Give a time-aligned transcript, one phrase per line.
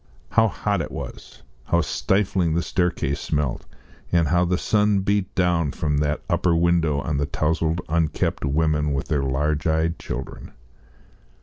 [0.31, 1.43] How hot it was!
[1.65, 3.67] how stifling the staircase smelt,
[4.11, 8.93] and how the sun beat down from that upper window on the towzled unkempt women
[8.93, 10.53] with their large eyed children.